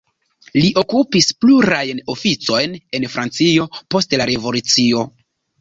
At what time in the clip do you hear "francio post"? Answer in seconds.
3.17-4.21